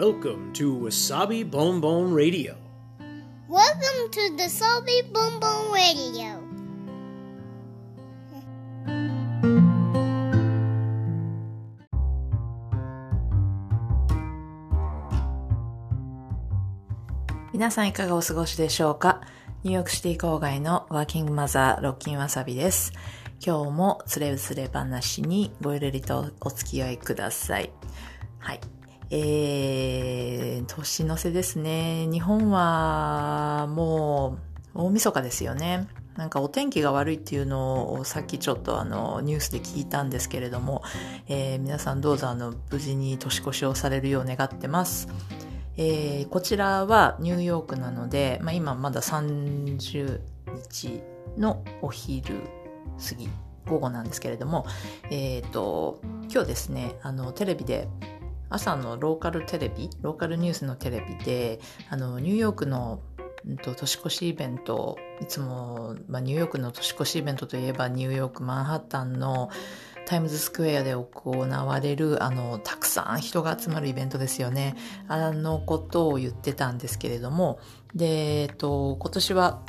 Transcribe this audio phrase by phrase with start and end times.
[0.00, 2.54] Welcome to Wasabi Bon Bon Radio.
[3.50, 6.40] Welcome to the Salty Boom Boom Radio.
[17.52, 19.20] 皆さんいかがお過ごしでしょうか？
[19.64, 22.94] ニューヨークシティ郊外のワーキングマザーロッキンわさびです。
[23.44, 27.70] 今日もつれつれ話にごゆるりとお付き合いください。
[28.38, 28.60] はい。
[29.12, 32.06] えー、年の瀬ですね。
[32.06, 34.38] 日本はも
[34.74, 35.88] う大晦日ですよね。
[36.16, 40.82] なんかお天気が悪いっていうのをさっきちょっとあのニュースで聞いたんですけれども、
[41.26, 45.08] えー皆さんどうぞあの無事に年越しをされるよう願ってます。
[45.76, 50.20] えーこちらはニューヨークなので、まあ、今まだ30
[50.54, 51.02] 日
[51.36, 52.42] のお昼
[53.08, 53.28] 過ぎ、
[53.66, 54.66] 午後なんですけれども、
[55.10, 56.00] えっ、と、
[56.32, 57.88] 今日ですね、あの、テレビで、
[58.50, 63.00] 朝のローカルテレビ、ローカルニュースのテレビで、あの、ニューヨークの
[63.62, 69.50] 年越しイベント、いつも、まあ、ニューヨークの年越しイベントといえば、ニューヨーク、マンハッタンの
[70.04, 74.74] タイムズスクエアで行われる、あの、たくさん人が集まるイベントですよね。
[75.08, 77.60] あのことを言ってたんですけれども、
[77.94, 79.62] で、えっと、今年は、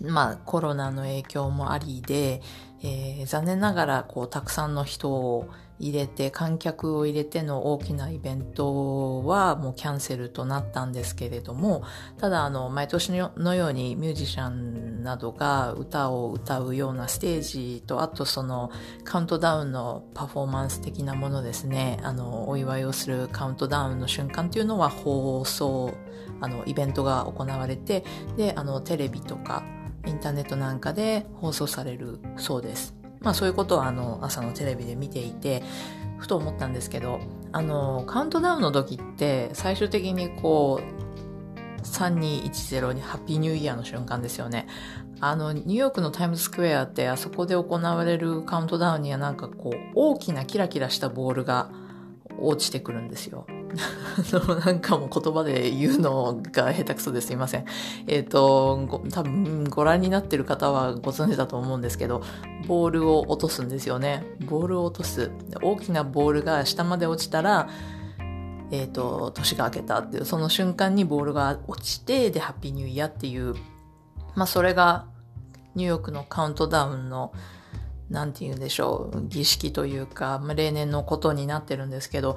[0.00, 2.40] まあ、コロナの影響もありで、
[2.82, 5.48] えー残念ながら、こう、たくさんの人を
[5.78, 11.82] 入れて、観客を入れての大きなイベントはもうキャンセルとなったんですけれども、
[12.18, 18.70] ただ、あの、毎年のようにミュージシャンなどが歌を歌うようなステージと、あとその
[19.04, 25.94] カウントダウンのパフォーマンス的なものですね、あの、お祝いをするカウントダウンの瞬間っていうのは放送、
[26.40, 28.04] あの、イベントが行われて、
[28.36, 29.62] で、あの、テレビとか、
[30.06, 32.97] インターネットなんかで放送されるそうです。
[33.28, 35.62] まあそういうことはあの朝のテレビで見ていて、
[36.16, 37.20] ふと思ったんですけど、
[37.52, 44.66] あの、カウントダウンの時って最終的にこう、3210にハッピーニューイヤーの瞬間ですよね。
[45.20, 51.70] あの、ニューヨークのタイムズスクエアってあそこで行われるカウントダウンにはなんかこう、大きなキラキラしたボールが
[52.40, 53.46] 落ちてくるんですよ。
[53.68, 57.64] のなんかもう言葉で言うのが下手くそですいません。
[58.06, 62.22] えっ、と、多分ご覧になってる方はご存知だと思うんですけど、
[62.66, 64.24] ボールを落とすんですよね。
[64.46, 65.30] ボールを落とす。
[65.62, 67.68] 大きなボールが下まで落ちたら、
[68.70, 73.54] えっ、と、年が明けたっていう、その瞬間にボールが落ちて、で、ハッピーニューイヤーっていう、
[74.34, 75.06] まあそれが
[75.74, 77.32] ニューヨークのカウントダウンの
[78.10, 82.36] なんて言うんでしょう、儀式というか、まあ例年のことになってるんですけど、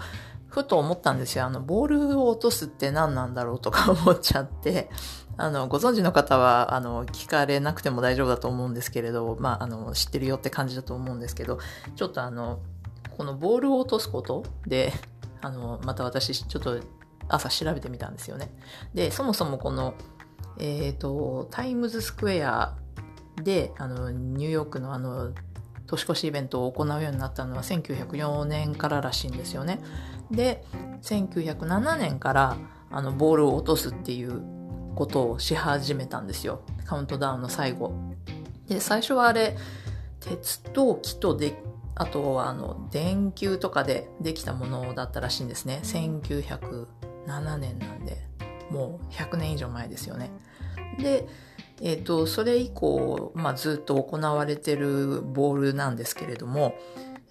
[0.52, 1.46] ふと思ったんですよ。
[1.46, 4.90] あの、ボールを落とすって何なんだろうとか思っちゃって、
[5.38, 11.58] あの、ご存知の方は、あの、聞かれなくても大丈夫だと思うんですけれど、まあ、あの、知ってるよって感じだと思うんですけど、
[11.96, 12.60] ちょっとあの、
[13.18, 14.92] このボールを落とすことで、
[15.42, 16.82] あの、また私、ちょっと
[17.30, 18.54] 朝調べてみたんですよね。
[18.94, 19.94] で、そもそもこの、
[20.60, 22.76] えっ、と、タイムズスクエア
[23.42, 25.32] で、あの、ニューヨークのあの、
[25.92, 29.80] 年越しイベントを行うようになったのは1904年かららしいんですよね。
[30.32, 30.64] で、
[31.02, 32.58] 1907年から
[32.90, 34.42] あのボールを落とすっていう
[34.96, 36.62] ことをし始めたんですよ。
[36.86, 37.94] カウントダウンの最後。
[38.68, 39.58] で、最初はあれ、
[40.20, 41.62] 鉄と木とで、
[41.96, 45.82] あとはあの、電球とかでできたものだったらしいんですね。
[45.84, 48.26] 1907年なんで、
[48.70, 50.32] もう100年以上前ですよね。
[51.00, 51.28] で、
[51.82, 56.76] えっ、と、それ以降、まあ、ずっと行われてるボールなんですけれども、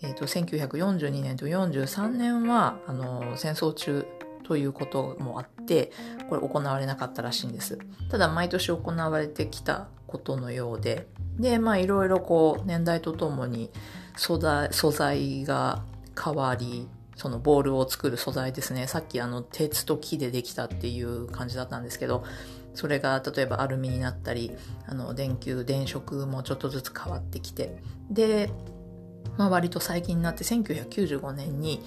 [0.03, 4.05] えっ、と、1942年と43年は、あの、戦争中
[4.43, 5.93] ということもあって、
[6.29, 7.79] これ行われなかったらしいんです。
[8.11, 11.07] ただ、毎年行われてきたことのようで、
[11.39, 13.71] で、まあ、いろいろこう、年代とともに
[14.17, 15.85] 素材、素材が
[16.21, 18.89] 変わり、そのボールを作る素材ですね。
[18.89, 22.25] さっきあの、鉄と木でできたっていう感じだったんですけど、
[22.75, 24.53] それが例えばアルミになったり、
[24.87, 28.51] あの、電球、電飾もちょっとずつ変わってきて、で、
[29.37, 31.83] まあ割と最近になって1995年に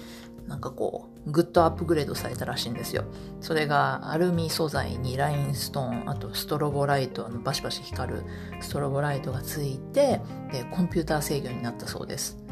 [0.46, 3.04] なんかこう、グッドアップグレードされたらしいんですよ。
[3.40, 8.22] それがアルミ素材にラインストーン、あとストロボライト、のバシバシ光る
[8.60, 10.20] ストロボライトがついて、
[10.52, 12.43] で、コンピューター制御になったそうです。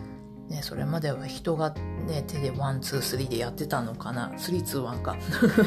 [0.49, 1.71] ね、それまでは人が
[2.07, 4.33] ね、手で one, two, three でやってたのかな。
[4.37, 5.17] three, two, one か。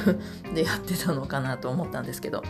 [0.54, 2.44] でやってたのかなと思ったんですけど。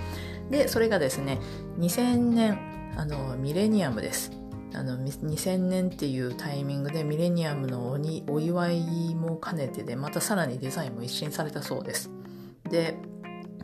[0.50, 1.40] で、それがですね、
[1.80, 2.60] 2000年、
[2.98, 4.32] あの、ミレニアムです。
[4.74, 12.10] あの、2000年っていうタイミングでミレニアムのおにお祝いも兼ねてで、またさらにデザインも一新されたそうです。
[12.70, 12.98] で、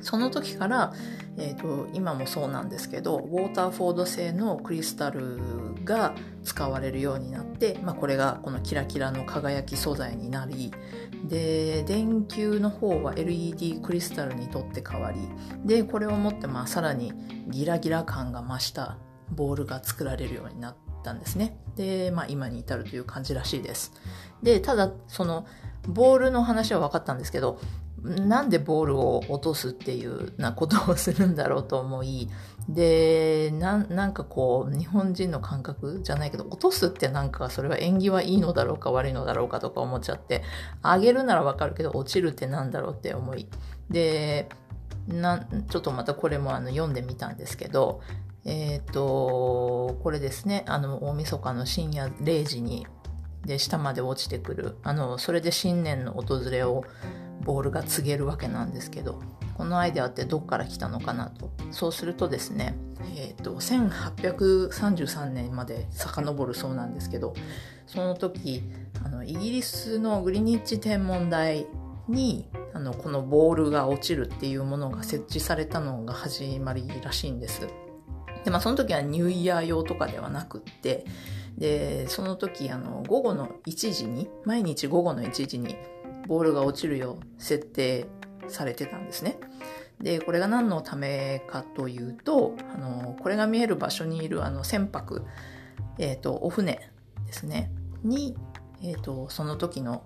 [0.01, 0.94] その時から、
[1.38, 5.39] えっ、と、今もそうなんですけど、ウォーターフォード製のクリスタル
[5.83, 6.13] が
[6.44, 10.71] 使われるようになって、まあ、これがこのキラキラの輝き素材になり
[11.27, 15.19] で電球の方は LED クリスタルにとって変わり
[15.65, 17.13] でこれをもってまあさらに
[17.47, 18.97] ギラギラ感が増した
[19.31, 21.57] ボールが作られるようになったんですね。
[21.75, 23.94] で、まあ、今に至るという感じらしいです。
[24.44, 25.45] でただその
[25.88, 27.59] ボールの話は分かったんですけど
[28.03, 32.30] なんでボールを落とすっていうなことをするんだろうと思い、
[32.68, 40.44] で、なんかこう、日本人の感覚じゃないけど、落とすってなんかそれは縁起はいいのだろうか悪いのだろうかとか思っちゃって、
[40.83, 43.48] 上げるならわかるけど、落ちるってなんだろうって思い。
[43.89, 44.50] で、
[45.07, 48.01] なちょっとまたこれもあの読んでみたんですけど、
[48.45, 52.88] えっ、ー、と、これですね、あの、大晦日の深夜0時に、
[53.45, 54.77] で、下まで落ちてくる。
[54.83, 56.83] あの、それで新年の訪れを、
[57.41, 59.21] ボールが告げるわけなんですけど
[59.57, 62.75] このアイデアってどっから来たのかなとそうするとですね、
[63.15, 67.33] えーと、1833年まで遡るそうなんですけど
[67.85, 68.63] その時
[69.03, 71.67] あのイギリスのグリニッジ天文台
[72.07, 77.67] にあのこのボールが落ちるっていうものが設置されたのが始まりらしいんです。
[78.44, 81.05] でまあその時はニューイヤー用とかではなくって
[81.57, 85.75] でその時あの午後の1時に毎日午後の1時に
[86.27, 88.07] ボールが落ちるよう設定
[88.47, 89.39] されてたんですね。
[90.00, 95.23] で、これが何のためかというと、あの、これが見える場所にいるあの船舶、
[95.97, 96.89] え、ー、と、お船
[97.25, 97.71] ですね、
[98.03, 98.35] に、
[98.81, 100.03] え、ー、と、その時の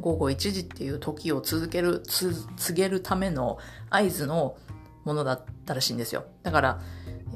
[0.00, 2.42] 午後1時っていう時を続ける、告
[2.74, 3.58] げるための
[3.90, 4.56] 合図の
[5.04, 6.24] ものだったらしいんですよ。
[6.42, 6.80] だから、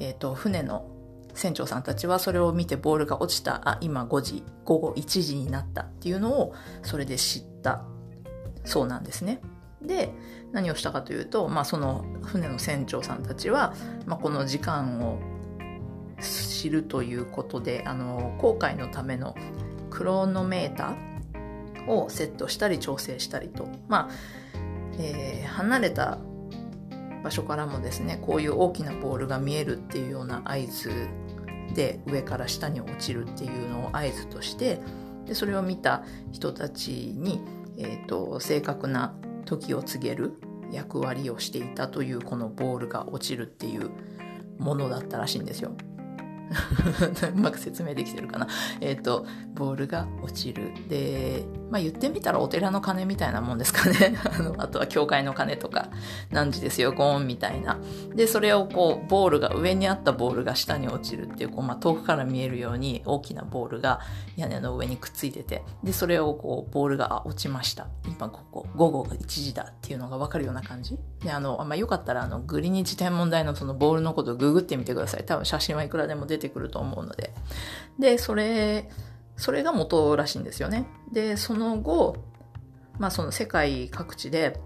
[0.01, 0.89] えっ、ー、と、船の
[1.35, 7.85] 船長さんたちはそれを見てボールが落ちた、あ、今5時、午後1時になったっていうのをそれで知った
[8.65, 9.41] そうなんですね。
[9.81, 10.13] で
[10.53, 13.75] 何をしたかというと、まあ、その船の船長さんたちは、
[14.07, 15.19] まあ、この時間を
[16.21, 19.35] 知るということであの航海のための
[19.91, 24.11] クロノメーターをセットしたり調整したりと、まあ
[24.99, 26.19] えー、離れた
[27.25, 30.91] 場所からもですねこういう大きなボールが見えるっていうような合図
[31.75, 34.81] で上から下に落ちるっていうのを合図として
[35.27, 37.41] でそれを見た人たちに
[37.83, 39.15] えーと、正確な
[39.45, 40.35] 時を告げる
[40.71, 43.91] 役割をしていたというこのボールが落ちるっていう
[44.59, 45.73] ものだったらしいんですよ。
[47.35, 48.49] うまく説明できてるかな。
[48.81, 50.73] えっ、ー、と、ボールが落ちる。
[50.89, 54.17] で、まあ言ってみたらお寺の鐘みたいなもんですかね。
[54.39, 55.89] あの、あとは教会の鐘とか、
[56.31, 57.79] 何時ですよ、ゴーンみたいな。
[58.15, 64.01] で、それをこう、ボールが、上にあったボールが下に落ちるっていう、こう、まあ遠くから見えるように大きなボールが
[64.37, 67.87] 屋根の上にくっついてて、で、それをこう、ボールが落ちました。
[68.07, 70.99] 今ここ、午後が1時だっていうのがわかるような感じ。
[71.23, 75.25] で、あの、まあよかったら、あの、グリニッジ天文台のそのボールのことをググってみてください。
[75.25, 77.33] 多分写真はいくらでも出ててくると思うので。
[77.99, 78.91] で、それ、
[79.37, 80.87] それが元らしいんですよね。
[81.11, 82.17] で、その後、
[82.99, 84.61] まあその世界各地で、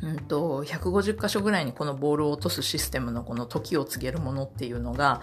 [0.00, 5.22] うんと、150箇所ぐらいにこのボールを落とすシステムのこの時を告げるものっていうのが、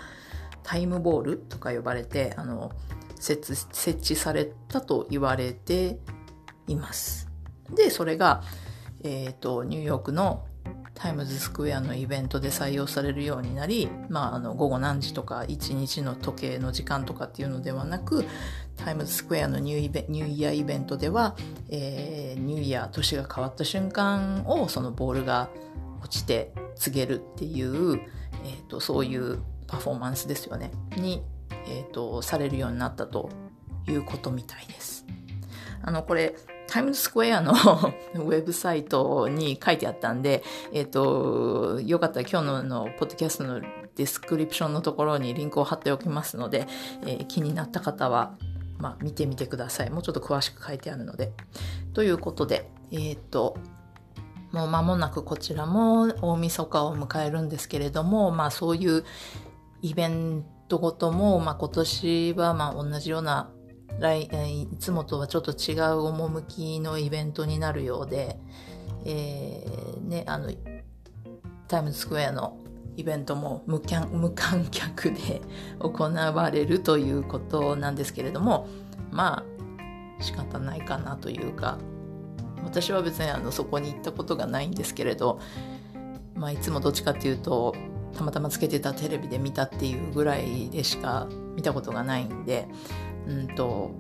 [0.64, 2.72] タイムボールとか呼ばれて、あの、
[3.16, 6.00] 設設置されたと言われて
[6.68, 7.30] います。
[7.74, 8.44] で、それが、
[9.04, 10.46] えっ、ー、と、ニューヨークの
[10.96, 18.26] タイムズスクエアのイベントで採用されるようになり、まあ、あの午後何時とか1日の時計の時間とかっていうのではなく
[18.78, 21.36] タイムズスクエアのニューイベニューイヤーイベントでは、
[21.70, 25.50] えー、ニューイヤー年が変わった瞬間をそのボールが
[26.02, 31.22] 落ちて告げるっていう、えーと、そういうパフォーマンスですよねに、
[31.68, 33.30] えーとされるようになったと
[33.88, 35.06] いうことみたいです。
[35.88, 36.35] あのこれ
[36.76, 37.54] タイムズスクエアの
[38.16, 46.68] ウェブサイトに書いてあったんで、えっ、ー、と、よかったら今日ののポッドキャストのディスクリプションのところにリンクを貼っておきますので、
[47.04, 48.36] えー、気になった方は、
[48.78, 49.90] まあ、見てみてください。
[49.90, 51.32] もうちょっと詳しく書いてあるので。
[51.94, 53.56] ということで、えっ、ー、と、
[54.52, 59.06] もう間もなくこちらも大晦日を迎えるんですけれども、まあそういう
[59.82, 63.50] イベントごとも、まあ今年はまあ同じような
[64.00, 68.38] 来いつもとはちょっと違う趣のイベントになるようで、
[69.06, 70.52] えー、ね、あの、
[71.68, 72.58] タイムズスクエアの
[72.98, 75.42] イベントも無観客で
[75.80, 78.68] 行われるということなんですけれども、
[79.12, 79.44] ま
[80.20, 81.78] あ、仕方ないかなというか、
[82.64, 85.40] 私は別にあのそこに行ったことがないんですけれど、
[86.36, 87.74] まあ、いつもどっちかっていうと、
[88.18, 92.68] たまたまつけてたテレビで見たっていうぐらいでしか見たことがないんで、
[93.28, 93.92] うんと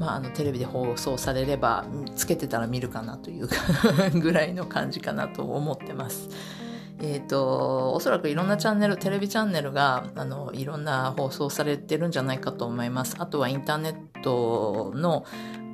[0.00, 1.84] まあ、あのテレビで放送されれば
[2.16, 3.48] つけてたら見るかなという
[4.18, 6.30] ぐらいの感じかなと思ってます。
[7.02, 13.16] えっ、と、おそらくいろんなチャンネル、テレビチャンネルが、あの、いろんな放送されてるんじゃないかと思います。
[13.18, 15.24] あとはインターネットの、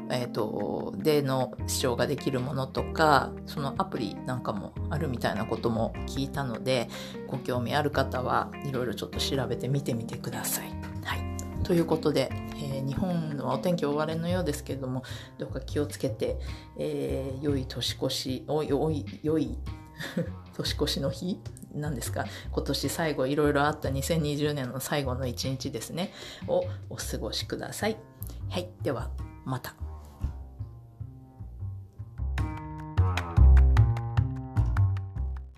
[0.08, 6.88] えっ、と、での視聴ができるものとか、そのアプリなんかもあるみたいなことも聞いたので、
[7.26, 10.62] ご興味ある方はいろいろちょっと調べてみてみてくださ。
[10.62, 10.85] い。
[11.66, 15.02] ということで、えー日本はお天気大荒れのようですけれども、
[15.38, 16.38] どうか気をつけて、
[16.78, 19.58] えー良い年越し、おい、おい、良い
[20.56, 21.40] 年越しの日？
[21.74, 22.24] なんですか？
[22.52, 26.12] 今年最後いろいろあった2020年の最後の一日ですね、
[26.46, 27.96] をお過ごしください。
[28.48, 28.68] はい。
[28.82, 29.10] では、
[29.44, 29.74] また。